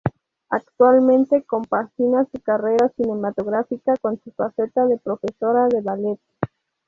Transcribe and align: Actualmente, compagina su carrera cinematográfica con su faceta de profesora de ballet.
Actualmente, 0.49 1.43
compagina 1.43 2.25
su 2.31 2.39
carrera 2.41 2.89
cinematográfica 2.97 3.93
con 4.01 4.19
su 4.23 4.31
faceta 4.31 4.87
de 4.87 4.97
profesora 4.97 5.67
de 5.67 5.79
ballet. 5.81 6.19